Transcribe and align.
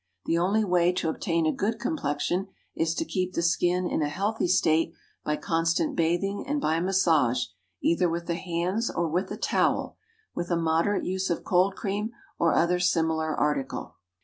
The 0.25 0.35
only 0.39 0.63
way 0.63 0.91
to 0.93 1.09
obtain 1.09 1.45
a 1.45 1.51
good 1.53 1.79
complexion 1.79 2.47
is 2.73 2.95
to 2.95 3.05
keep 3.05 3.33
the 3.33 3.43
skin 3.43 3.85
in 3.85 4.01
a 4.01 4.09
healthy 4.09 4.47
state 4.47 4.93
by 5.23 5.35
constant 5.35 5.95
bathing 5.95 6.43
and 6.47 6.59
by 6.59 6.79
massage, 6.79 7.45
either 7.83 8.09
with 8.09 8.25
the 8.25 8.33
hands 8.33 8.89
or 8.89 9.07
with 9.07 9.29
a 9.29 9.37
towel, 9.37 9.97
with 10.33 10.49
a 10.49 10.57
moderate 10.57 11.05
use 11.05 11.29
of 11.29 11.43
cold 11.43 11.75
cream 11.75 12.13
or 12.39 12.51
other 12.55 12.79
similar 12.79 13.35
article. 13.35 13.97